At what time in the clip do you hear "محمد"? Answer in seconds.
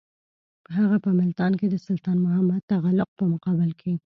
2.25-2.61